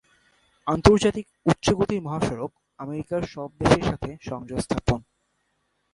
[0.67, 2.51] আন্তর্জাতিক উচ্চ গতির মহাসড়ক
[2.79, 4.99] আমেরিকা সব দেশের সাথে সংযোগ স্থাপন।